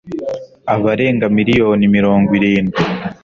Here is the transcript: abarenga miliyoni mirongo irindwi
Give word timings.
abarenga 0.73 1.25
miliyoni 1.37 1.83
mirongo 1.95 2.29
irindwi 2.37 2.79